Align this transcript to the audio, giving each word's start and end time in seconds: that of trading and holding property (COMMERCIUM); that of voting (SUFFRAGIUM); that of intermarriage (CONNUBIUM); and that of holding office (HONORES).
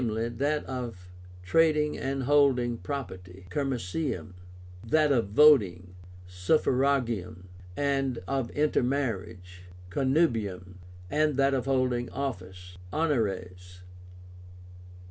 that 0.03 0.63
of 0.67 1.11
trading 1.43 1.95
and 1.95 2.23
holding 2.23 2.75
property 2.75 3.45
(COMMERCIUM); 3.51 4.33
that 4.83 5.11
of 5.11 5.27
voting 5.29 5.93
(SUFFRAGIUM); 6.27 7.47
that 7.75 8.17
of 8.27 8.49
intermarriage 8.49 9.61
(CONNUBIUM); 9.91 10.79
and 11.11 11.37
that 11.37 11.53
of 11.53 11.65
holding 11.65 12.09
office 12.09 12.79
(HONORES). 12.91 13.81